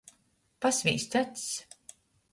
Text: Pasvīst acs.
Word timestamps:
Pasvīst 0.65 1.19
acs. 1.23 1.47